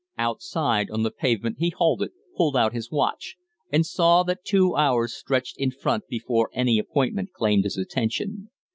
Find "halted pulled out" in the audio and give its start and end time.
1.69-2.73